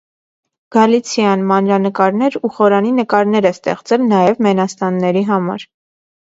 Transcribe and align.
Գալիցիան 0.75 1.43
մանրանկարներ 1.51 2.37
ու 2.49 2.51
խորանի 2.55 2.95
նկարներ 3.01 3.49
է 3.51 3.53
ստեղծել 3.59 4.09
նաև 4.15 4.43
մենաստանների 4.49 5.25
համար։ 5.31 5.69